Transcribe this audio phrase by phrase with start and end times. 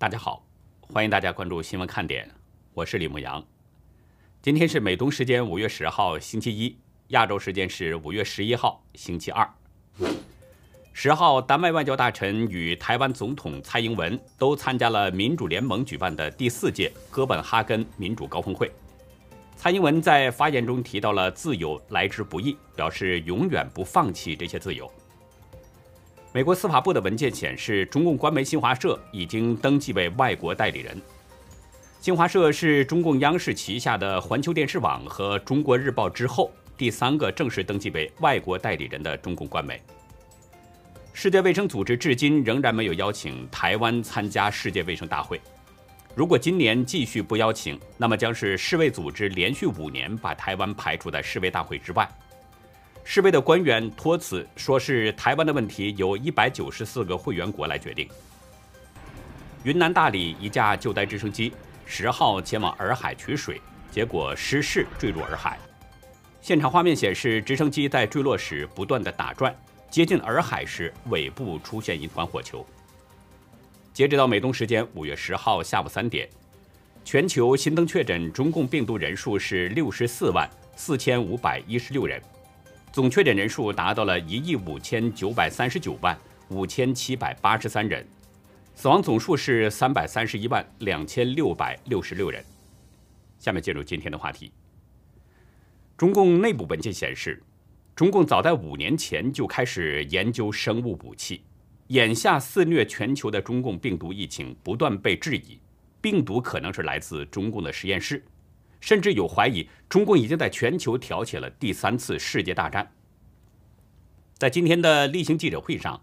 [0.00, 0.44] 大家好，
[0.92, 2.30] 欢迎大家关注新闻看点，
[2.72, 3.44] 我是李牧阳。
[4.40, 6.78] 今天是美东时间五月十号星期一，
[7.08, 9.52] 亚洲时间是五月十一号星期二。
[10.92, 18.70] 十号，丹麦外交大臣与台湾总统蔡英文都参加了民主联盟举办的第四届哥本哈根民主高峰会。
[19.56, 24.88] 蔡英文在发言中提到了自由来之不易，表示永远不放弃这些自由。
[26.30, 31.00] 美国司法部的文件显示，中共官媒新华社已经登记为外国代理人。
[32.00, 39.80] 新华社是中共央视旗下的环球电视网和中国日报之后第三个正式登记为外国代理人的中共官媒。
[41.14, 45.40] 世界卫生组织至今仍然没有邀请台湾参加世界卫生大会。
[46.14, 52.06] 如果今年继续不邀请，那么将是世卫组织连续五年把台湾排除在世卫大会之外。
[53.10, 58.06] 世卫的官员托辞说，是台湾的问题由一百九十四个会员国来决定。
[59.64, 61.54] 云南大理一架救灾直升机
[61.86, 65.58] 十号前往洱海取水，结果失事坠入洱海。
[66.42, 69.56] 现场画面显示，直升机在坠落时不断的打转，
[69.88, 72.64] 接近洱海时尾部出现一团火球。
[73.94, 76.28] 截止到美东时间五月十号下午三点，
[77.06, 82.20] 全球新增确诊中共病毒人数是六十四万四千五百一十六人。
[82.90, 88.06] 总确诊人数达到了一亿五千九百三十九万五千七百八十三人，
[88.74, 92.42] 死亡总数是三百三十一万两千六百六十六人。
[93.38, 94.50] 下面进入今天的话题。
[95.96, 97.40] 中共内部文件显示，
[97.94, 101.42] 中共早在五年前就开始研究生物武器，
[101.88, 105.60] 眼下肆虐全球的中共病毒疫情不断被质疑，
[106.00, 108.24] 病毒可能是来自中共的实验室。
[108.80, 112.92] 甚至有怀疑，中共已经在全球挑起了第三次世界大战。
[114.34, 116.00] 在今天的例行记者会上，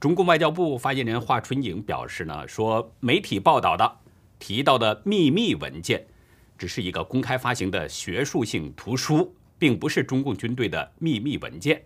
[0.00, 3.98] 中共外交部发言人华春莹表示呢，说媒体报道的
[4.38, 6.06] 提到的秘密文件，
[6.58, 11.84] 只是一个公开发行的学术性图书，并不是中共军队的秘密文件。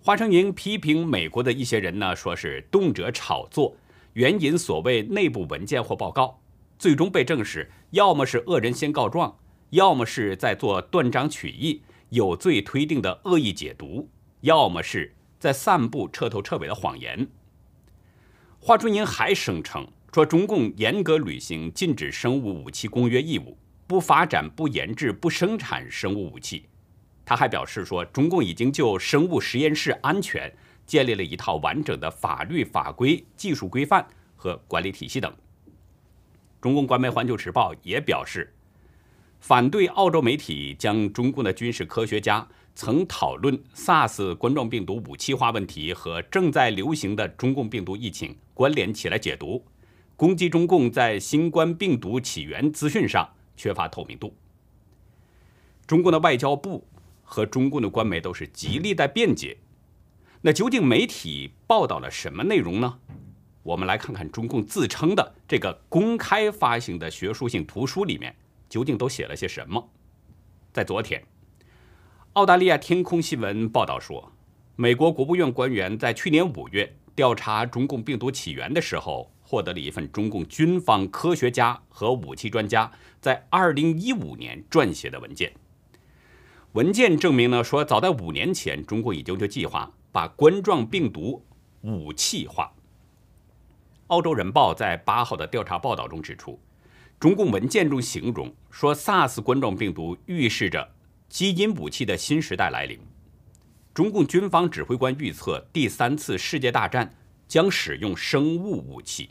[0.00, 3.76] 华春莹批评美国的一些人呢，说是动辄炒作，
[4.14, 6.40] 援引所谓内部文件或报告。
[6.78, 9.38] 最终被证实，要么是恶人先告状，
[9.70, 14.10] 要么是在做断章取义、有罪推定的恶意解读，
[14.42, 17.26] 要么是在散布彻头彻尾的谎言。
[18.60, 23.56] 华春莹还声称说，中共严格履行禁止生物武器公约义务，
[23.86, 26.66] 不发展、不研制、不生产生物武器。
[27.24, 30.52] 他还表示说，中共已经就生物实验室安全
[30.86, 34.06] 建立了一套完整的法律法规、技术规范
[34.36, 35.32] 和管理体系等。
[36.60, 38.52] 中共官媒《环球时报》也表示，
[39.38, 49.64] 反对澳洲媒体将中共的军事科学家曾讨论 SARS 冠状病毒武器化问题和正在流行的中共病毒疫情关联起来解读，
[50.16, 54.34] 攻击中共在新冠病毒起源资讯上缺乏透明度。
[55.86, 56.86] 中共的外交部
[57.22, 59.58] 和中共的官媒都是极力在辩解。
[60.42, 62.98] 那究竟媒体报道了什么内容呢？
[63.68, 68.34] 我们来看看中共自称的这个公开发行的学术性图书里面
[68.66, 69.90] 究竟都写了些什么。
[70.72, 71.22] 在昨天，
[72.32, 74.32] 澳大利亚天空新闻报道说，
[74.76, 82.90] 美国国务院官员在去年五月调查中共病毒起源的时候，获得了一份中共军方科学家和武器专家
[83.20, 85.52] 在二零一五年撰写的文件。
[86.72, 91.44] 文件证明呢，说早在五年前，中国已经就计划把冠状病毒
[91.82, 92.72] 武器化。
[94.08, 96.58] 澳洲人报在八号的调查报道中指出，
[97.20, 100.94] 中共文件中形容说，SARS 冠状病毒预示着
[101.28, 102.98] 基因武器的新时代来临。
[103.92, 107.14] 中共军方指挥官预测，第三次世界大战
[107.46, 109.28] 将使用生物武器。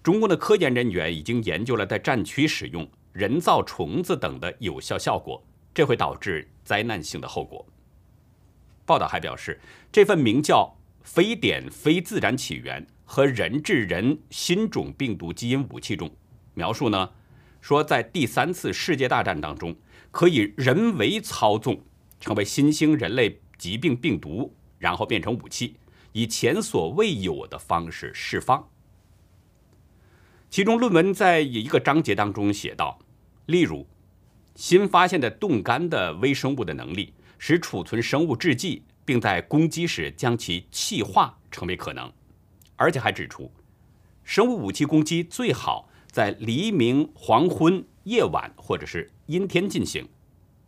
[0.00, 5.42] 中共的科研人员已经研究了在战区使用人造虫子等的有效效果，
[5.74, 7.66] 这会导致灾难性的后果。
[8.86, 9.60] 报道还表示，
[9.90, 10.72] 这份名叫
[11.02, 12.86] “非典非自然起源”。
[13.10, 16.14] 和人治人新种病毒基因武器中，
[16.52, 17.10] 描述呢
[17.62, 19.74] 说，在第三次世界大战当中，
[20.10, 21.82] 可以人为操纵
[22.20, 25.76] 成为新兴人类疾病病毒，然后变成武器，
[26.12, 28.68] 以前所未有的方式释放。
[30.50, 32.98] 其中论文在一个章节当中写道，
[33.46, 33.86] 例如，
[34.54, 42.12] 新发现的冻干的微生物的能力，使储存生物制剂，并在攻击时将其气化成为可能。
[42.78, 43.52] 而且还指出，
[44.24, 50.08] 生物武器攻击最好在黎明、黄昏、夜晚或者是阴天进行。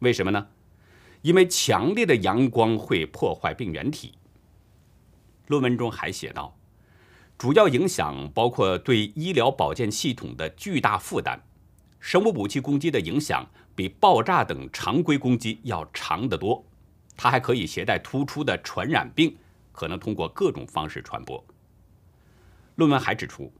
[0.01, 0.49] 为什么呢？
[1.23, 4.12] 因为强烈的阳光会破坏病原体。
[5.47, 6.57] 论文中还写道，
[7.39, 11.41] 主要影响包括对医疗保健系统的巨大负担。
[11.99, 16.65] 生物武器攻击的影响比爆炸等常规攻击要长得多，
[17.17, 19.37] 它还可以携带突出的传染病，
[19.73, 21.45] 可能通过各种方式传播。
[22.81, 23.53] 论文还指出，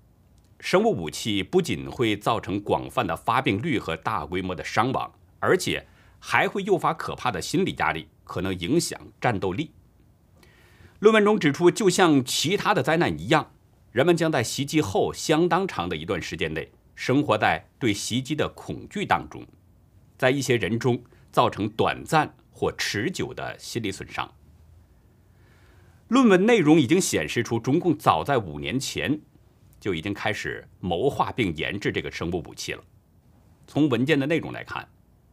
[0.61, 5.87] 生物武器不仅会造成广泛的发病率和大规模的伤亡，而且
[6.19, 9.72] 还会诱发可怕的心理压力，可能影响战斗力。
[11.00, 13.52] 论文中指出，就像其他的灾难一样，
[13.93, 19.46] 人们将在袭击后相当长的一段时间内生活在对袭击的恐惧当中，
[20.17, 24.32] 在一些人中造成短暂或持久的心理损伤。
[26.10, 29.16] 论文内容已经显示出，中共早在五年前
[29.78, 32.82] 就已经开始谋划并研制这个生物武器了。
[33.68, 34.88] 从文件的内容来看，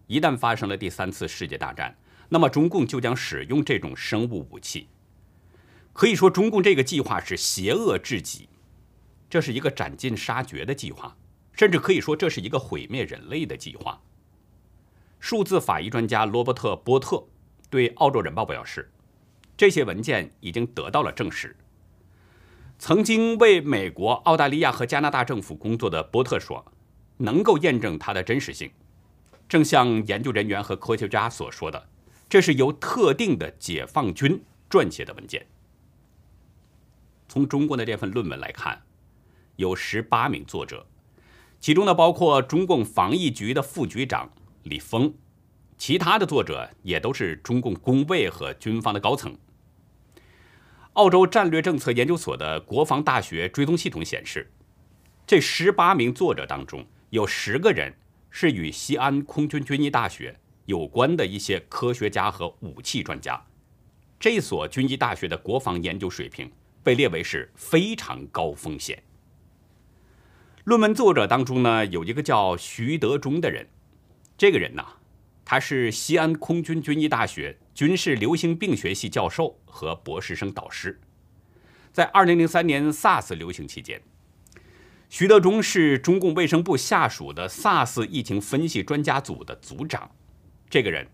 [0.06, 1.98] 一旦发生了第三次世界大战，
[2.30, 4.88] 那么中共就将使用这种生物武器。
[5.94, 8.48] 可以说，中共这个计划是邪恶至极，
[9.28, 11.18] 这是一个斩尽杀绝的计划，
[11.54, 14.00] 甚至可以说这是一个毁灭人类的计划。
[15.20, 17.26] 数字法医专家罗伯特·波特
[17.68, 18.92] 对《澳洲人报》表示，
[19.58, 21.56] 这些文件已经得到了证实。
[22.80, 26.64] 曾经为美国、澳大利亚和加拿大政府工作的波特说，
[27.18, 28.70] 能够验证它的真实性。
[29.50, 31.90] 正像研究人员和科学家所说的，
[32.30, 35.48] 这是由特定的解放军撰写的文件。
[37.28, 38.84] 从中共的这份论文来看，
[39.56, 40.86] 有十八名作者，
[41.60, 44.30] 其中呢包括中共防疫局的副局长
[44.64, 45.14] 李峰，
[45.78, 49.36] 其他的作者也都是中共工卫和军方的高层。
[50.98, 54.52] 澳洲战略政策研究所的国防大学追踪系统显示，
[55.28, 57.94] 这十八名作者当中有十个人
[58.32, 60.36] 是与西安空军军医大学
[60.66, 63.40] 有关的一些科学家和武器专家。
[64.20, 66.52] 这所军医大学的国防研究水平。
[66.84, 69.04] 被列为是非常高风险。
[70.64, 73.68] 论文作者当中呢，有一个叫徐德忠的人，
[74.38, 74.86] 这个人呢，
[75.44, 81.00] 他是西安空军军医大学军事流行病学系教授和博士生导师。
[81.94, 84.02] 在2003年 SARS 流行期间，
[85.10, 90.10] 徐德忠是中共卫生部下属的 SARS 疫情分析专家组的组长。
[90.68, 91.08] 这个人，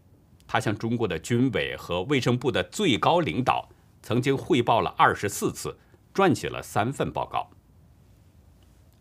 [0.47, 3.67] 他向中国的军委和卫生部的最高领导。
[4.01, 5.77] 曾经汇报了二十四次，
[6.13, 7.51] 撰写了三份报告。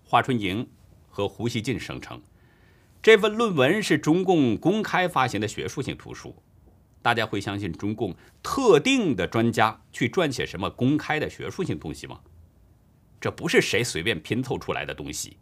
[0.03, 0.69] 华春莹
[1.09, 2.21] 和胡锡进声称，
[3.01, 6.35] 这份论文是中共公开发行的学术性图书。
[7.03, 12.21] 大家会相信中共特定的专家去撰写什么公开的学术性东西吗？
[13.21, 15.37] 这不是谁随便拼凑出来的东西。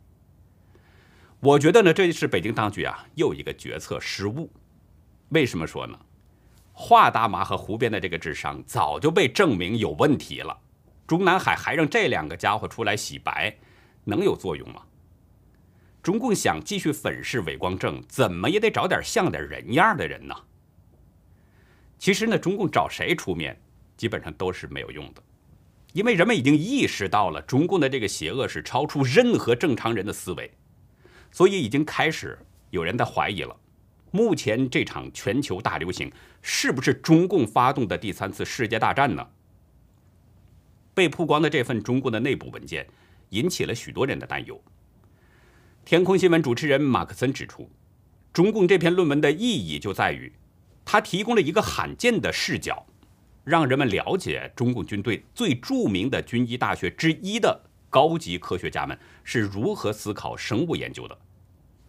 [1.41, 4.51] 我觉得呢，这是北京当局啊又一个决策失误。
[5.29, 5.99] 为什么说呢？
[6.73, 10.59] 华大妈和胡边的这个智商早就被证明有问题了，
[11.07, 13.55] 中南海还让这两个家伙出来洗白，
[14.05, 14.83] 能有作用吗？
[16.03, 20.35] 中共想继续粉饰伪光正，怎么也得找点像点人样的人呢。
[22.01, 23.61] 其实呢，中共找谁出面，
[23.95, 25.23] 基本上都是没有用的，
[25.93, 30.51] 因为人们已经意识到了中共的这个邪恶是超出任何正常人的思维，
[31.31, 32.39] 所以已经开始
[32.71, 33.55] 有人在怀疑了。
[34.13, 36.11] 目前这场全球大流行
[36.41, 39.29] 是不是中共发动的第三次世界大战呢？
[40.95, 42.89] 被曝光的这份中共的内部文件
[43.29, 44.59] 引起了许多人的担忧。
[45.85, 47.71] 天空新闻主持人马克森指出，
[48.33, 50.33] 中共这篇论文的意义就在于，
[50.85, 52.87] 他提供了一个罕见的视角，
[53.45, 61.19] 让人们了解中共军队最著名的军医大学之一的高级科学家们是如何思考生物研究的。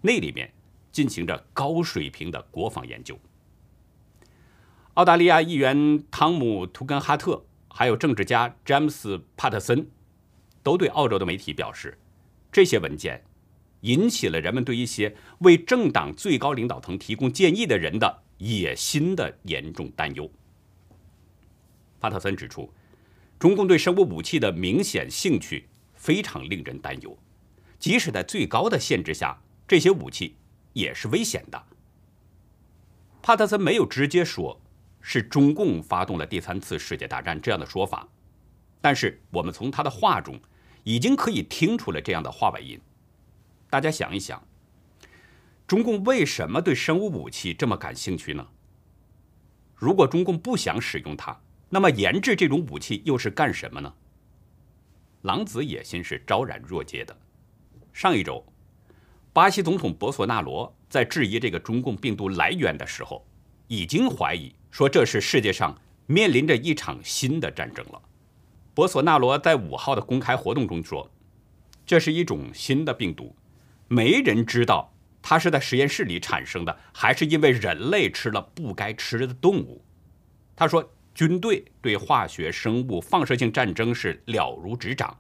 [0.02, 0.52] 那里面。
[0.92, 3.18] 进行着高水平的国防研究。
[4.96, 9.88] 澳大利亚议员汤姆·图根哈特，还有政治家詹姆斯·帕特森，
[10.62, 11.98] 都对澳洲的媒体表示，
[12.52, 13.24] 这些文件
[13.80, 20.30] 引起了人们对一些为政党最高领导层提供建议的人的野心的严重担忧。
[22.00, 22.72] 帕特森指出，
[23.40, 27.18] 中共对生物武器的明显兴趣非常令人担忧，
[27.80, 30.36] 即使在最高的限制下，这些武器。
[30.74, 31.62] 也是危险的。
[33.22, 34.58] 帕特森没有直接说
[35.02, 38.08] 是中共发动了第三次世界大战这样的说法，
[38.80, 40.40] 但是我们从他的话中
[40.86, 42.80] 已经可以听出了这样的话外音。
[43.70, 44.42] 大家想一想，
[45.72, 48.46] 中共为什么对生物武器这么感兴趣呢？
[49.74, 53.94] 如果中共不想使用它，那么研制这种武器又是干什么呢？
[55.22, 57.18] 狼子野心是昭然若揭的。
[57.94, 58.46] 上一周。
[59.32, 63.26] 巴西总统博索纳罗在质疑这个中共病毒来源的时候，
[63.70, 68.02] 已经怀疑说这是世界上面临着一场新的战争了。
[68.74, 71.10] 博索纳罗在五号的公开活动中说，
[71.86, 73.34] 这是一种新的病毒，
[73.88, 79.84] 没人知道它是在实验室里产生的，还是因为人类吃了不该吃的动物。
[80.56, 85.18] 他说，军队对化学、生物、放射性战争是了如指掌。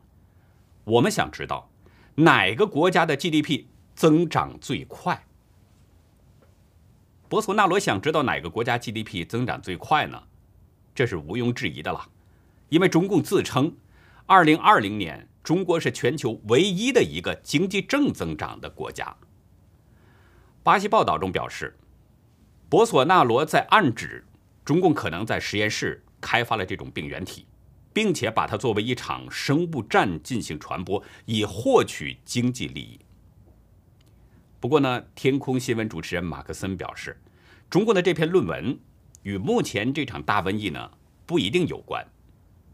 [0.83, 1.69] 我们想知道
[2.15, 3.65] 哪个国家的 GDP
[3.95, 5.25] 增长最快？
[7.29, 10.21] 博索纳罗想知道哪个国家 GDP 增长最快呢？
[10.93, 12.09] 这是毋庸置疑的了，
[12.69, 13.75] 因为中共自称
[14.27, 19.15] ，2020年中国是全球唯一的一个经济正增长的国家。
[20.63, 21.75] 巴西报道中表示，
[22.69, 24.23] 博索纳罗在暗指
[24.63, 27.47] 中共可能在实验室开发了这种病原体，
[27.91, 32.99] 并且把它作为一场生物战进行传播，以获取经济利益。
[34.59, 37.19] 不过呢，天空新闻主持人马克森表示，
[37.67, 38.77] 中共的这篇论文
[39.23, 40.91] 与目前这场大瘟疫呢
[41.25, 42.05] 不一定有关，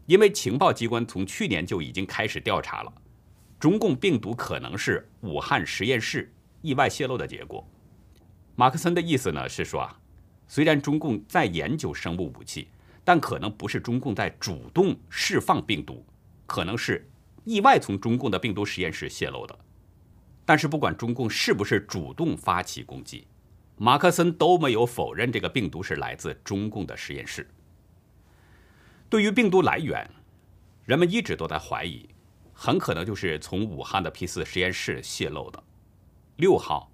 [0.04, 2.92] 因为情报机关从去年就已经开始调查了，
[3.58, 6.30] 中共病毒可能是武汉实验室
[6.60, 7.66] 意外泄露的结果。
[8.58, 10.00] 马克森的意思呢是说啊，
[10.48, 12.66] 虽然中共在研究生物武器，
[13.04, 16.04] 但可能不是中共在主动释放病毒，
[16.44, 17.08] 可能是
[17.44, 19.56] 意外从中共的病毒实验室泄露的。
[20.44, 23.28] 但是不管中共是不是主动发起攻击，
[23.76, 27.48] 马克森都没有否认这个病毒是来自中共的实验室。
[29.08, 30.04] 对于病毒来源，
[30.84, 32.08] 人们一直都在怀疑，
[32.52, 35.62] 很可能就是从武汉的 P 四实验室泄露的。
[36.38, 36.87] 六号，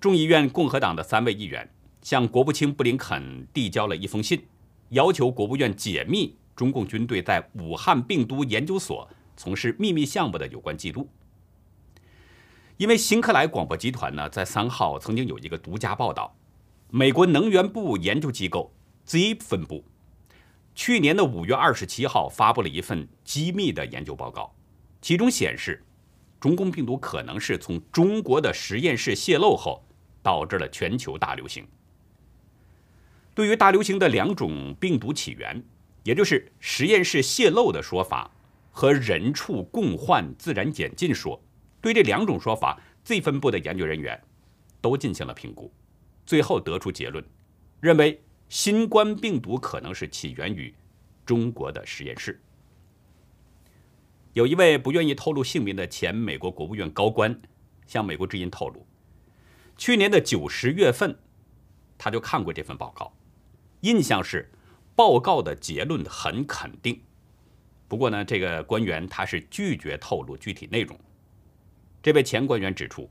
[0.00, 1.68] 众议院共和党的三位议员
[2.02, 4.46] 向国务卿布林肯递交了一封信，
[4.90, 11.08] 要求国务院解密中共军队在武汉病毒研究所从事秘密项目的有关记录。
[12.76, 16.36] 因为新克莱广播集团呢，在三号曾经有一个独家报道，
[16.90, 18.72] 美国能源部研究机构
[19.04, 19.84] Z 分部
[20.76, 24.54] 去年的五月二十七号发布了一份机密的研究报告，
[25.02, 25.82] 其中显示，
[26.38, 29.84] 中共病毒可能是从中国的实验室泄露后，
[30.28, 31.66] 导致了全球大流行。
[33.34, 35.64] 对于大流行的两种病毒起源，
[36.02, 38.30] 也就是实验室泄露的说法
[38.70, 41.42] 和人畜共患自然演进说。
[41.80, 44.22] 对这两种说法，Z 分部的研究人员
[44.82, 45.72] 都进行了评估，
[46.26, 47.24] 最后得出结论，
[47.80, 48.20] 认为
[48.50, 50.74] 新冠病毒可能是起源于
[51.24, 52.38] 中国的实验室。
[54.34, 57.40] 有一位不愿意透露姓名的前美国国务院高官
[57.86, 58.86] 向美国之音透露，
[59.78, 61.16] 去年的九十月份，
[61.96, 63.14] 他就看过这份报告，
[63.82, 64.50] 印象是
[64.96, 67.00] 报告的结论很肯定。
[67.86, 70.98] 不过呢，这个官员他是拒绝透露具体内容。
[72.02, 73.08] 这位前官员指出，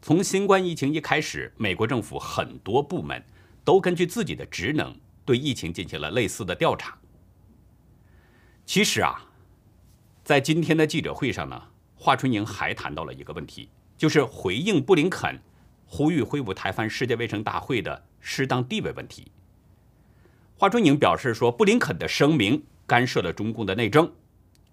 [0.00, 3.22] 从新冠疫情一开始，美国政府很多部门
[3.62, 6.98] 都根据自己的职能对疫情进行了类似的调查。
[8.64, 9.30] 其实啊，
[10.24, 11.62] 在今天的记者会上呢，
[11.94, 15.38] 华春莹还谈到了一个问题，就是回应布林肯
[15.86, 19.30] 呼吁恢复台湾世界卫生大会的适当地位问题。
[20.56, 24.12] 华春莹表示说，布林肯的声明干涉了中共的内政。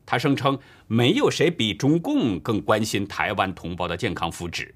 [0.05, 4.71] 他声称，没有谁比中共更关心台湾同胞的健康福祉。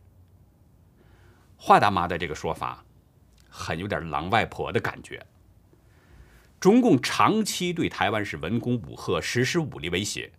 [1.57, 2.85] 华大妈的这个说法，
[3.49, 5.25] 很有点狼外婆的感觉。
[6.59, 10.31] 中共长期对台湾是文攻武吓，实施武力威胁，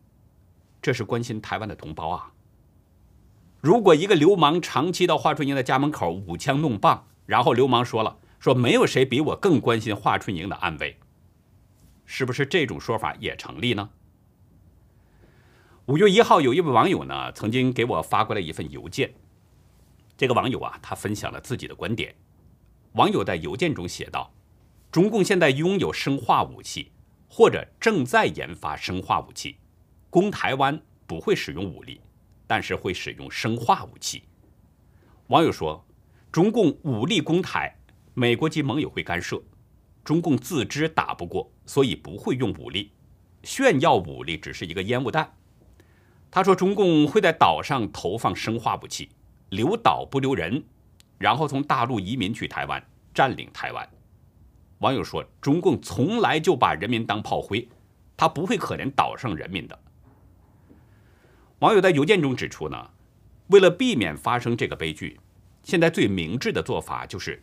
[0.81, 2.33] 这是关心台湾的同胞啊。
[3.67, 10.97] 如果一个流氓长期到华春莹的家门口舞枪弄棒，然后流氓说了，说没有谁比我更关心华春莹的安危，
[12.05, 13.91] 是不是这种说法也成立呢？
[15.87, 19.13] 五月一号，有一位网友呢，曾经给我发过来一份邮件。
[20.17, 22.15] 这个网友啊，他分享了自己的观点。
[22.93, 24.33] 网友在邮件中写道
[24.93, 26.93] ：“中共现在拥有生化武器，
[27.29, 29.57] 或者正在研发生化武器，
[30.09, 32.01] 攻台湾不会使用武力，
[32.47, 34.25] 但是会使用生化武器。”
[35.29, 35.85] 网友说
[36.31, 37.77] ：“中共武力攻台，
[38.15, 39.43] 美国及盟友会干涉。
[40.05, 42.93] 中共自知打不过，所以不会用武力，
[43.43, 45.35] 炫耀武力只是一个烟雾弹。”
[46.31, 49.11] 他说：“中共会在岛上投放生化武器，
[49.51, 50.63] 留岛不留人，
[51.19, 52.85] 然后从大陆移民去台湾，
[53.15, 53.89] 占领台湾。”
[54.81, 57.67] 网友说：“中共从来就把人民当炮灰，
[58.17, 59.79] 他不会可怜岛上人民的。”
[61.61, 62.91] 网友在邮件中指出呢，
[63.47, 65.19] 为了避免发生这个悲剧，
[65.63, 67.43] 现在最明智的做法就是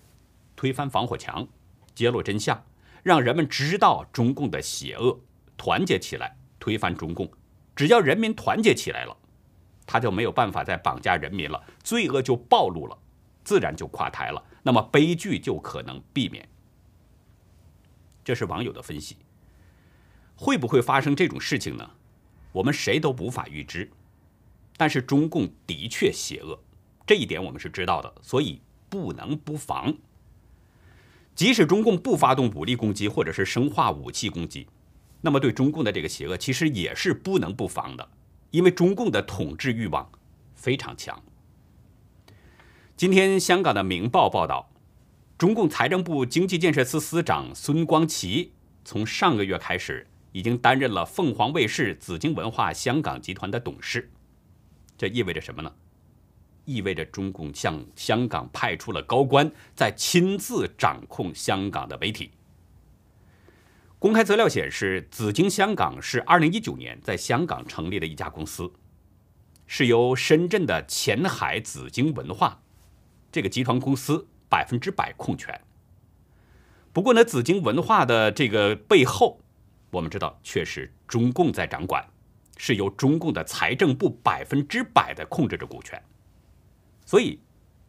[0.56, 1.48] 推翻防火墙，
[1.96, 2.64] 揭露真相，
[3.02, 5.20] 让人们知道中共的邪恶，
[5.58, 7.28] 团结起来推翻中共。
[7.76, 9.18] 只要人民团结起来了，
[9.88, 12.96] 他就没有办法再绑架人民了，罪恶就暴露了，
[13.44, 16.48] 自然就垮台了，那么悲剧就可能避免。
[18.24, 19.18] 这是网友的分析。
[20.36, 21.90] 会不会发生这种事情呢？
[22.52, 23.90] 我们谁都无法预知。
[24.78, 26.60] 但是中共的确邪恶，
[27.06, 29.96] 这一点我们是知道的，所以不能不防。
[31.36, 34.68] 即使中共不发动武力攻击或者是生化武器攻击，
[35.22, 38.10] 那么对中共的这个邪恶其实也是不能不防的，
[38.52, 40.12] 因为中共的统治欲望
[40.54, 41.22] 非常强。
[42.96, 44.70] 今天香港的《明报》报道，
[45.38, 48.54] 中共财政部经济建设司司长孙光奇
[48.86, 54.12] 从上个月开始，已经担任了凤凰卫视紫荆文化香港集团的董事。
[54.98, 55.72] 这意味着什么呢？
[56.66, 62.32] 意味着中共向香港派出了高官，在亲自掌控香港的媒体。
[64.00, 68.72] 公开资料显示，紫荆香港是2019年在香港成立的一家公司，
[69.68, 72.62] 是由深圳的前海紫荆文化
[73.30, 75.60] 这个集团公司百分之百控权。
[76.94, 79.42] 不过呢，紫荆文化的这个背后，
[79.92, 82.08] 我们知道却是中共在掌管。
[82.66, 86.02] 是由中共的财政部百分之百的控制着股权，
[87.06, 87.38] 所以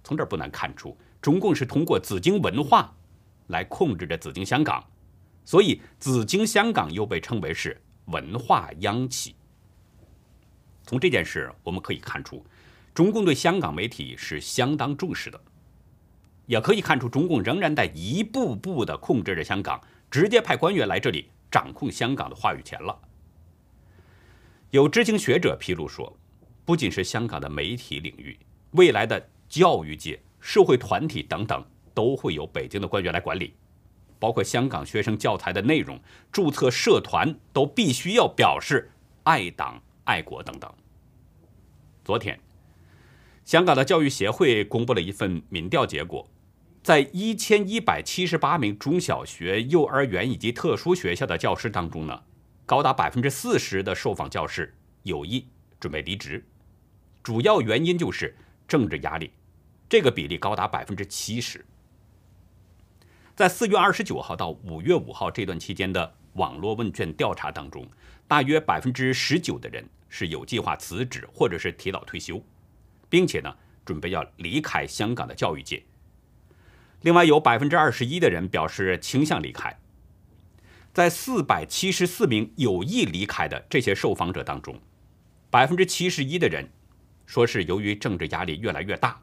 [0.02, 2.92] 从这不难看出，中共是通过紫荆文化
[3.46, 4.84] 来控制着紫荆香港，
[5.44, 9.36] 所以紫荆香港又被称为是文化央企。
[10.82, 12.44] 从这件事我们可以看出，
[12.92, 15.40] 中共对香港媒体是相当重视的，
[16.46, 22.98] 也可以看出中共仍然在一步步的控制着香港，直接派官员来这里掌控香港的话语权了。
[24.74, 26.18] 有知情学者披露说，
[26.64, 28.36] 不仅是香港的媒体领域，
[28.72, 31.64] 未来的教育界、社会团体等等，
[31.94, 33.54] 都会由北京的官员来管理，
[34.18, 35.96] 包括香港学生教材的内容、
[36.32, 38.90] 注册社团都必须要表示
[39.22, 40.68] 爱党爱国等等。
[42.04, 42.40] 昨天，
[43.44, 46.28] 香港的教育协会公布了一份民调结果，
[46.82, 52.22] 在一千一百七十八名中小学、幼儿园以及特殊学校的教师当中呢。
[52.66, 55.46] 高达百分之四十的受访教师有意
[55.78, 56.42] 准备离职，
[57.22, 58.34] 主要原因就是
[58.66, 59.30] 政治压力，
[59.88, 61.64] 这个比例高达百分之七十。
[63.36, 67.86] 在四月二十九号到五月五号这段期间的网络问卷调查当中，
[68.26, 72.42] 大约百分之十九的人是有计划辞职或者是提早退休，
[73.10, 75.82] 并且呢准备要离开香港的教育界。
[77.02, 79.78] 另外有百分之二十一的人表示倾向离开。
[80.94, 84.80] 在四百七十四名有意离开的这些受访者当中，
[85.50, 86.70] 百分之七十一的人
[87.26, 89.20] 说是由于政治压力越来越大，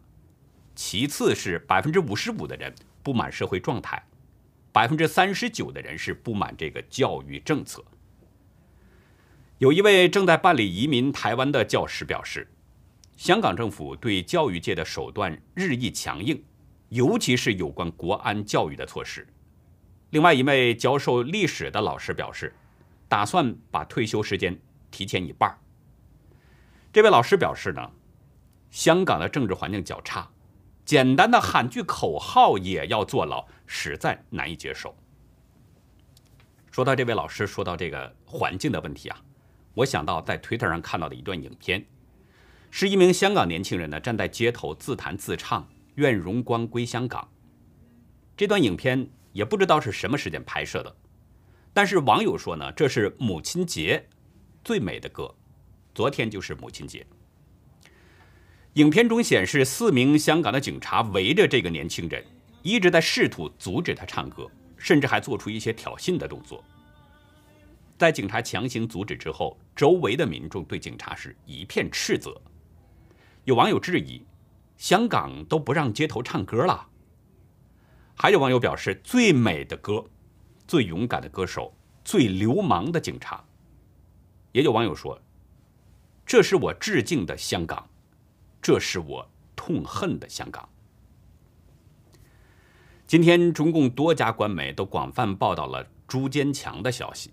[0.75, 4.03] 其次是百分之五十五的人不满社会状态，
[4.73, 7.81] 百分之三十九的人是不满这个教育政策。
[9.59, 12.51] 有一位正在办理移民台湾的教师表示，
[13.15, 16.43] 香港政府对教育界的手段日益强硬，
[16.89, 19.25] 尤其是有关国安教育的措施。
[20.11, 22.53] 另外一位教授历史的老师表示，
[23.07, 24.59] 打算把退休时间
[24.91, 25.57] 提前一半。
[26.91, 27.91] 这位老师表示呢，
[28.69, 30.29] 香港的政治环境较差，
[30.83, 34.93] 简单的喊句口号也要坐牢，实在难以接受。
[36.71, 39.21] 说到这位老师，说到这个环境的问题啊，
[39.75, 41.85] 我想到在推特上看到的一段影片，
[42.69, 47.29] 是一名香港年轻人呢站在街头自弹自唱“愿荣光归香港”。
[48.35, 49.09] 这段影片。
[49.33, 50.95] 也不知道是什么时间拍摄的，
[51.73, 54.07] 但是网友说呢，这是母亲节
[54.63, 55.33] 最美的歌。
[55.93, 57.05] 昨天就是母亲节。
[58.75, 62.23] 影片中显示，四名香港的警察围着这个年轻人，
[62.61, 66.63] 一直在试图阻止他唱歌，甚至还做出一些挑衅的动作。
[67.97, 72.33] 在警察强行阻止之后，周围的民众对警察是一片斥责。
[73.43, 74.25] 有网友质疑：
[74.77, 76.87] 香港都不让街头唱歌了？
[78.21, 80.05] 还有网友表示，最美的歌，
[80.67, 81.73] 最勇敢的歌手，
[82.05, 83.43] 最流氓的警察。
[84.51, 85.19] 也有网友说，
[86.23, 87.89] 这是我致敬的香港，
[88.61, 90.69] 这是我痛恨的香港。
[93.07, 97.31] 今天，中共多家官媒都广泛报道了朱坚强的消息。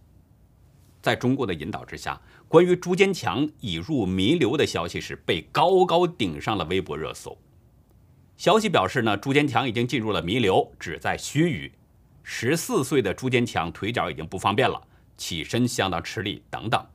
[1.03, 7.37] 在中国的引导之下，关于朱坚强已入弥留的消息是被高高顶上了微博热搜。
[8.39, 11.73] 消息表示呢，朱坚强已经进入了弥留，只在须臾。
[12.23, 14.81] 十四岁的朱坚强腿脚已经不方便了，
[15.17, 16.87] 起身相当吃力等等。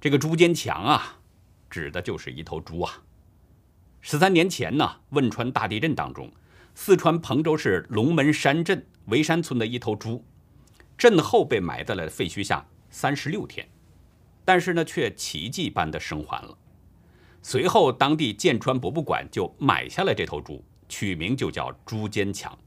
[0.00, 1.18] 这个朱坚强啊，
[1.68, 3.02] 指的就是一头猪啊。
[4.00, 6.30] 十三年前呢，汶川大地震当中，
[6.76, 10.24] 四川彭州市龙门山镇围山村的一头猪，
[10.96, 13.68] 震后被埋在了废墟下三十六天，
[14.44, 16.56] 但是呢，却奇迹般的生还了。
[17.48, 22.58] 随后，当地建川博物馆就买下了这头猪，取名就叫朱坚强。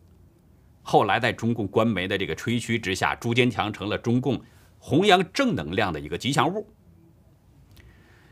[0.81, 4.41] 后来，在中共官媒的这个吹嘘之下，朱坚强成了中共
[4.77, 6.65] 弘扬正能量的一个吉祥物。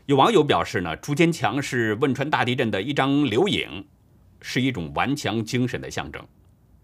[0.06, 3.86] 有网友表示呢，朱坚强是汶川大地震的一张留影，
[4.40, 6.26] 是一种顽强精神的象征。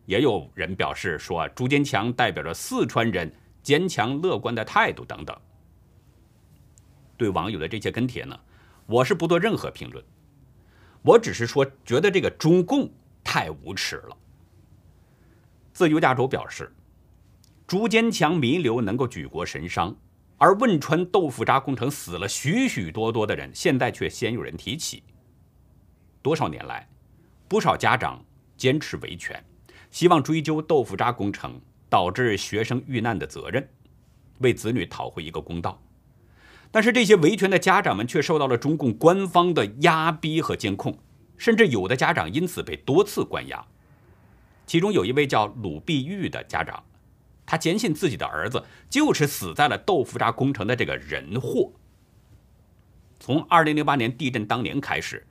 [0.05, 5.35] 也有人表示说，朱坚强代表着四川人坚强乐观的态度等等。
[7.17, 8.39] 对网友的这些跟帖呢，
[8.87, 10.05] 我是不做任何评论，
[11.03, 12.91] 我只是说觉得这个中共
[13.23, 14.17] 太无耻了。
[15.73, 16.73] 自由亚洲表示，
[17.67, 19.95] 朱坚强弥留能够举国神伤。
[20.37, 25.03] 而汶川豆腐渣工程死了许许多多的人，现在却鲜有人提起。
[26.21, 26.87] 多少年来，
[27.49, 28.23] 不少家长
[28.57, 29.43] 坚持维权，
[29.91, 33.67] 希望追究豆腐渣工程导致学生遇难的责任，
[34.41, 35.81] 为子女讨回一个公道。
[36.75, 40.99] 但是这些维权的家长们却受到了中共官方的压逼和监控，
[41.37, 43.65] 甚至有的家长因此被多次关押。
[44.67, 46.83] 其中有一位叫鲁碧玉的家长。
[47.47, 48.61] 他坚信自己的儿子
[48.91, 51.71] 就是死在了豆腐渣工程的这个人祸。
[53.21, 55.25] 从二零零八年地震当年开始，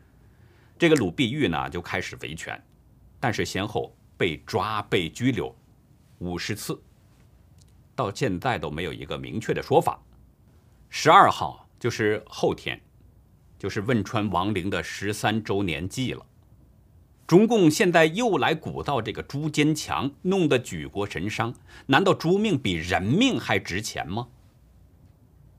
[0.79, 2.57] 这个鲁碧玉呢就开始维权，
[3.19, 5.53] 但是先后被抓、被拘留
[6.19, 6.81] 五十次，
[7.93, 9.99] 到现在都没有一个明确的说法。
[10.95, 12.79] 十二号就是后天，
[13.57, 16.23] 就是汶川亡灵的十三周年祭了。
[17.25, 21.55] 中共现在又来鼓捣这个朱坚强，弄得举国神伤。
[21.87, 24.27] 难道猪命比人命还值钱吗？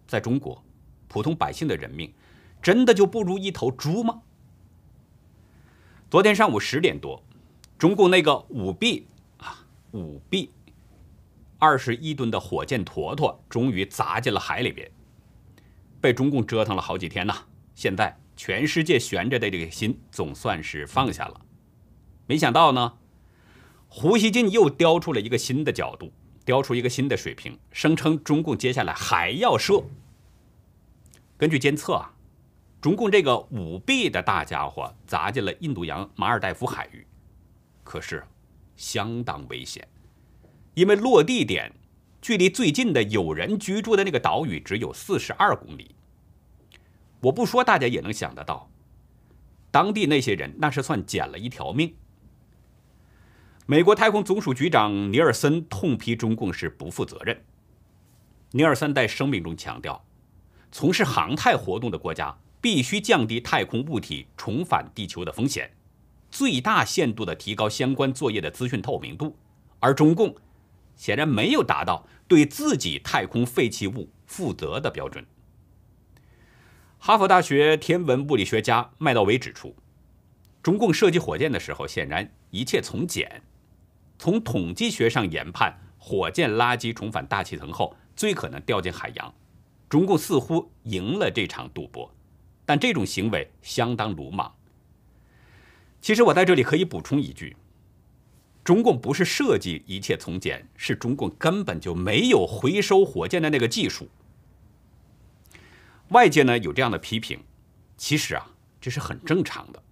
[0.06, 0.62] 在中国，
[1.08, 2.14] 普通百姓的人命
[2.62, 4.22] 真的就不如一头猪吗？
[6.08, 7.20] 昨天上午十点多，
[7.76, 10.52] 中共那个五 B 啊五 B
[11.58, 14.88] 二十一吨的火箭坨坨终于砸进了海里边，
[16.04, 17.34] 被中共折腾了好几天呐。
[17.74, 21.40] 现在全世界悬着的这个心总算是放下了。
[22.26, 22.98] 没想到呢，
[23.88, 26.12] 胡锡进又雕出了一个新的角度，
[26.44, 29.82] 雕出一个新的水平，声称中共接下来还要射。
[31.38, 32.12] 根据监测啊，
[32.82, 37.06] 中共这个五 B 的大家伙砸进了印度洋马尔代夫海域，
[37.82, 38.22] 可是
[38.76, 39.88] 相当危险，
[40.74, 41.72] 因为落地点
[42.24, 45.94] 距离最近的有人居住的那个岛屿只有四十二公里。
[47.20, 48.70] 我不说，大家也能想得到，
[49.70, 51.94] 当地那些人那是算捡了一条命。
[53.66, 57.44] 美国太空总署局长尼尔森痛批中共是不负责任。
[58.52, 60.02] 尼尔森在声明中强调，
[60.72, 65.70] 从事航太活动的国家必须降低太空物体重返地球的风险，
[66.30, 69.36] 最大限度地提高相关作业的资讯透明度。
[69.78, 70.34] 而中共
[70.96, 75.24] 显然没有达到对自己太空废弃物负责的标准。
[76.98, 79.76] 哈佛大学天文物理学家麦道维指出，
[80.62, 83.42] 中共设计火箭的时候，显然一切从简。
[84.18, 89.34] 从统计学上研判，火箭垃圾重返大气层后，最可能掉进海洋。
[89.88, 92.10] 中共似乎赢了这场赌博，
[92.64, 94.54] 但这种行为相当鲁莽。
[96.00, 97.56] 其实我在这里可以补充一句：
[98.64, 104.08] 中共不是设计一切从简，是中共根本就没有回收火箭的那个技术。
[106.08, 107.40] 外界呢有这样的批评，
[107.98, 109.82] 其实啊这是很正常的。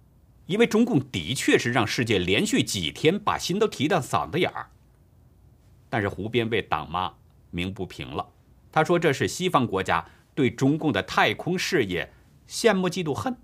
[0.45, 4.71] 因为中共的确是让世界连续几天把心都提到嗓子眼儿，
[5.89, 7.13] 但是胡边被党妈
[7.49, 8.27] 鸣不平了。
[8.71, 10.05] 他说这是西方国家
[10.35, 12.11] 对中共的太空事业
[12.49, 13.37] 羡慕嫉妒恨。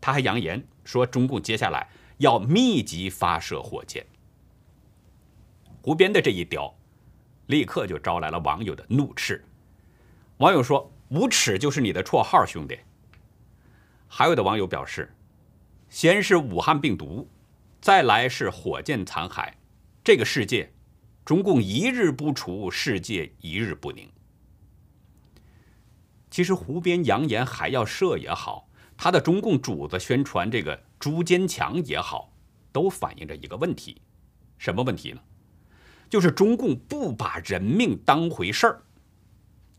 [0.00, 4.06] 他还扬言说中共接下来要密集发射火箭。
[5.82, 6.74] 胡边的这一雕，
[7.46, 9.44] 立刻就招来了网友的怒斥。
[10.38, 12.78] 网友说：“无耻就是你的绰号，兄弟。”
[14.08, 15.14] 还有的网友表示。
[15.88, 17.28] 先是武汉病毒，
[17.80, 19.52] 再来是火箭残骸，
[20.04, 20.72] 这个世界，
[21.24, 24.08] 中共一日不除，世界一日不宁。
[26.30, 32.32] 其实湖边扬言还要射也好，他的中共主子宣传这个朱坚强也好，
[32.70, 34.00] 都反映着一个问题，
[34.58, 35.20] 什么问题呢？
[36.10, 38.82] 就是中共不把人命当回事儿，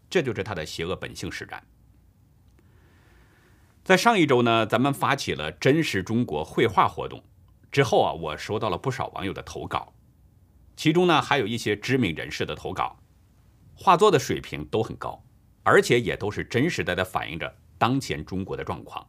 [0.10, 1.62] 这就是他的邪恶本性使然。
[3.84, 7.22] 在上一周呢，咱们发起了“真实中国”绘画活动，
[7.72, 9.94] 之后啊，我收到了不少网友的投稿，
[10.78, 12.98] 其中呢还有一些知名人士的投稿，
[13.76, 15.22] 画作的水平都很高，
[15.64, 19.06] 而且也都是真实的在反映着当前中国的状况。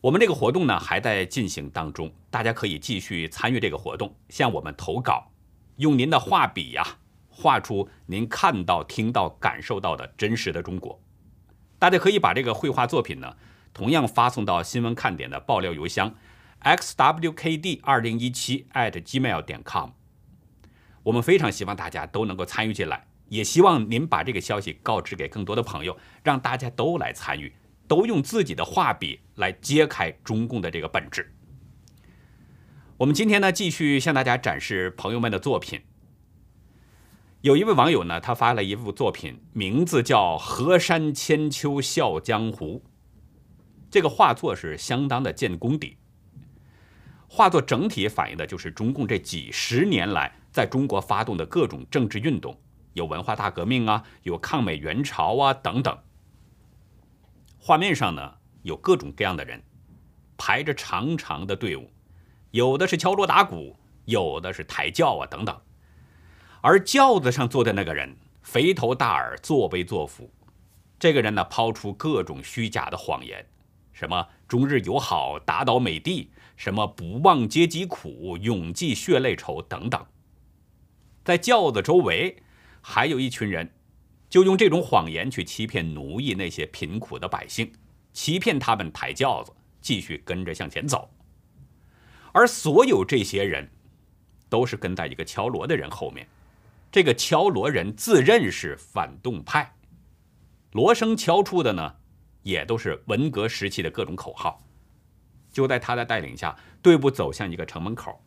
[0.00, 5.30] 我们这个活动呢还在进行当中，大家可以继续参与这个活动，向我们投稿，
[5.78, 6.84] 用您的画笔呀，
[7.28, 11.00] 画出您看到、听到、感受到的真实的中国。
[11.78, 13.36] 大家可以把这个绘画作品呢，
[13.72, 16.16] 同样发送到新闻看点的爆料邮箱
[16.62, 19.90] xwkd 二零一七 at gmail 点 com。
[21.04, 27.54] 我们非常希望大家都能够参与进来，也希望您把这个消息告知给更多的朋友，让大家都来参与，
[27.86, 31.32] 都用自己的画笔来揭开中共的这个本质。
[32.98, 35.80] 我们今天呢，继续向大家展示朋友们的作品。
[37.42, 42.82] 有一位网友呢，他发了一幅作品，名字叫《河山千秋笑江湖》。
[43.88, 45.96] 这个画作是相当的见功底。
[47.28, 52.60] 画作整体反映的就是中共这几十年来在中国发动的各种政治运动，
[52.94, 55.96] 有文化大革命啊，有抗美援朝啊等等。
[57.60, 59.62] 画面上呢，有各种各样的人，
[60.36, 61.88] 排着长长的队伍，
[62.50, 65.60] 有的是敲锣打鼓，有的是抬轿啊等等。
[66.60, 70.30] 而轿子上坐的那个人肥头大耳、作威作福，
[70.98, 73.46] 这个人呢抛出各种虚假的谎言，
[73.92, 80.04] 什么中日友好、打倒美帝，什么不忘阶级苦、永记血泪仇等等。
[81.24, 82.42] 在轿子周围
[82.80, 83.70] 还有一群人，
[84.30, 87.70] 就用这种谎言去欺骗奴役那些贫苦的百姓，
[88.12, 91.10] 欺骗他们抬轿子，继续跟着向前走。
[92.38, 93.68] 而所有这些人，
[94.48, 96.28] 都是跟在一个敲锣的人后面。
[96.88, 99.74] 这个敲锣人自认是反动派，
[100.70, 101.96] 锣声敲出的呢，
[102.44, 104.64] 也都是文革时期的各种口号。
[105.50, 108.24] 就在他的带领下，队伍走向一个城门口，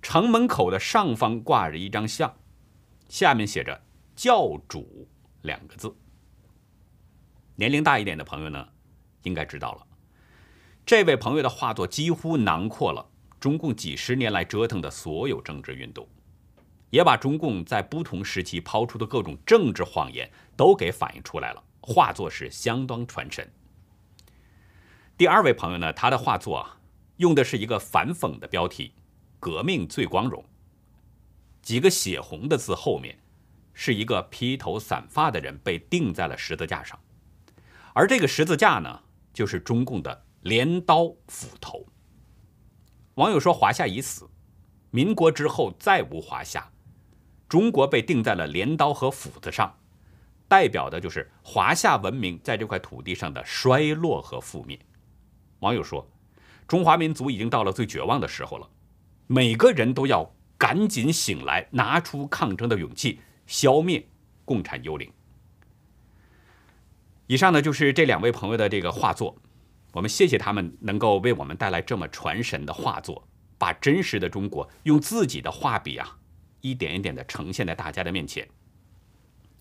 [0.00, 2.32] 城门口的上方挂着一张像，
[3.08, 3.82] 下面写着
[4.14, 5.08] “教主”
[5.42, 5.92] 两个字。
[7.56, 8.68] 年龄大一点的朋友呢，
[9.24, 9.86] 应该知道了，
[10.86, 13.10] 这位朋友的画作几乎囊括了
[13.42, 16.06] 中共几十年来折腾的所有政治运动。
[16.90, 23.50] 也把中共在不同时期抛出的各种政治谎言都给反映出来了，画作是相当传神。
[25.16, 26.78] 第二位朋友呢，他的画作啊，
[27.16, 28.92] 用的是一个反讽的标题
[29.40, 30.44] ，“革命最光荣”，
[31.62, 33.18] 几个血红的字后面，
[33.72, 36.96] 是一个披头散发的人被钉在了十字架上，
[37.94, 39.00] 而这个十字架呢，
[39.32, 41.84] 就是中共的镰刀斧头。
[43.14, 44.28] 网友说：“华夏已死，
[44.90, 46.66] 民国之后再无华夏。”
[47.48, 49.76] 中国被钉在了镰刀和斧子上，
[50.48, 54.78] 代表的就是华夏文明在这块土地上的衰落和覆灭。
[55.58, 56.08] 网友说
[56.66, 58.66] ：“中华民族已经到了最绝望的时候了，
[59.26, 64.02] 每个人都要赶紧醒来，拿出抗争的勇气，消灭
[64.46, 65.12] 共产幽灵。”
[67.28, 69.36] 以上呢就是这两位朋友的这个画作，
[69.92, 73.28] 我们谢谢他们能够为我们带来这么传神的画作，
[73.58, 76.18] 把真实的中国用自己的画笔啊。
[76.62, 78.48] 一点一点的呈现在大家的面前。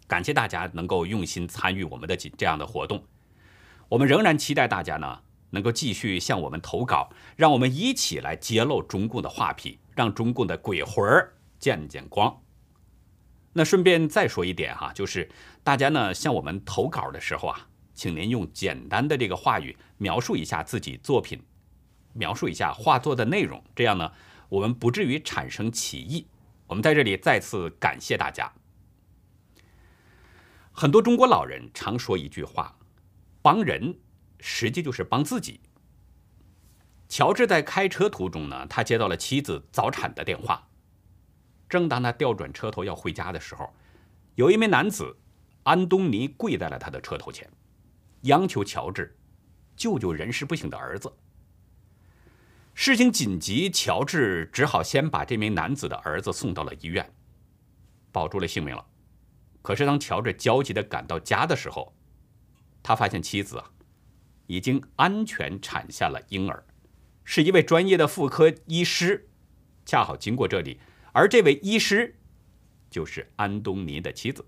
[0.07, 3.03] 感谢大家能够用心参与我们的这样的活动，
[3.89, 12.41] 我们仍然期待大家呢能够继续向我们投稿，让我们一起来揭露中共的画皮，让中共的鬼魂儿见见光。
[13.53, 15.29] 那顺便再说一点哈，就是
[15.63, 17.67] 大家呢向我们投稿的时候啊，
[18.01, 21.39] 请您用简单的这个话语描述一下自己作品，
[22.13, 24.11] 描述一下画作的内容，这样呢
[24.49, 26.25] 我们不至于产生歧义。
[26.65, 28.51] 我们在这里再次感谢大家。
[30.71, 32.75] 很多中国老人常说一句话
[33.39, 33.99] ：“帮人，
[34.39, 35.59] 实际就是帮自己。”
[37.07, 40.67] 乔治在开车途中呢，他接到了妻子早产的电话。
[41.69, 43.71] 正当他调转车头要回家的时候，
[44.33, 45.15] 有一名男子
[45.61, 47.47] 安东尼跪在了他的车头前，
[48.21, 49.17] 央求乔治
[49.75, 51.11] 救救人事不省的儿子。
[52.73, 57.13] 事情紧急，乔治只好先把这名男子的儿子送到了医院，
[58.11, 58.85] 保住了性命了。
[59.61, 61.93] 可是当乔治焦急地赶到家的时候，
[62.81, 63.71] 他发现妻子啊
[64.47, 66.63] 已经安全产下了婴儿，
[67.23, 69.29] 是一位专业的妇科医师，
[69.85, 70.79] 恰好经过这里，
[71.13, 72.17] 而这位医师
[72.89, 74.45] 就是安东尼的妻子。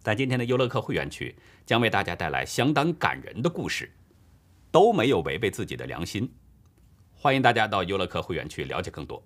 [0.00, 1.36] 在今天的优乐客会员区，
[1.68, 3.92] 将为大家带来相当感人的故事，
[4.70, 6.32] 都没有违背自己的良心。
[7.14, 9.22] 欢迎大家到优乐客会员区了解更多。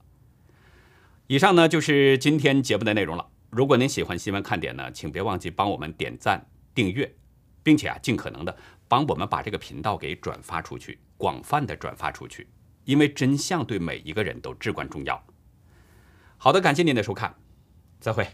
[1.28, 3.24] 以上呢就是今天节目的内容了。
[3.50, 7.14] 如果您喜欢新闻看点呢，请别忘记帮我们点赞、订阅，
[7.62, 8.56] 并且啊，尽可能的
[8.88, 12.48] 帮我们把这个频道给转发出去，广泛的转发出去，
[12.84, 15.24] 因为真相对每一个人都至关重要。
[16.38, 17.36] 好的，感谢您的收看，
[18.00, 18.26] 再会。